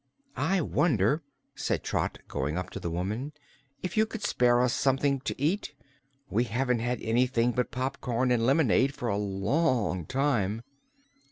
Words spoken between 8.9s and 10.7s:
for a long time."